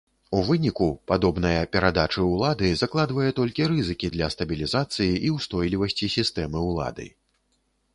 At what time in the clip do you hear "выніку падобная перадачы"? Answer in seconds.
0.45-2.25